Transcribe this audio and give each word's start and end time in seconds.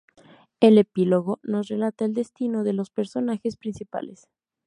El 0.59 0.79
"epílogo" 0.79 1.39
nos 1.43 1.67
relata 1.67 2.05
el 2.05 2.15
destino 2.15 2.63
de 2.63 2.73
los 2.73 2.89
personajes 2.89 3.55
principales. 3.55 4.27